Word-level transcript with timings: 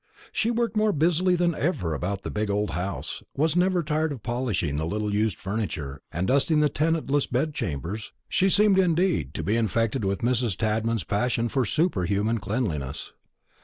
She 0.31 0.49
worked 0.49 0.75
more 0.75 0.93
busily 0.93 1.35
than 1.35 1.53
ever 1.53 1.93
about 1.93 2.23
the 2.23 2.31
big 2.31 2.49
old 2.49 2.71
house, 2.71 3.21
was 3.37 3.55
never 3.55 3.83
tired 3.83 4.11
of 4.11 4.23
polishing 4.23 4.77
the 4.77 4.85
little 4.87 5.13
used 5.13 5.37
furniture 5.37 6.01
and 6.11 6.27
dusting 6.27 6.59
the 6.59 6.69
tenantless 6.69 7.27
bed 7.27 7.53
chambers; 7.53 8.11
she 8.27 8.49
seemed, 8.49 8.79
indeed, 8.79 9.35
to 9.35 9.43
be 9.43 9.55
infected 9.55 10.03
with 10.03 10.21
Mrs. 10.23 10.57
Tadman's 10.57 11.03
passion 11.03 11.49
for 11.49 11.65
superhuman 11.65 12.39
cleanliness. 12.39 13.13